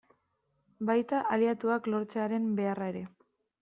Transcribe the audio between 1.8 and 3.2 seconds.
lortzearen beharra ere.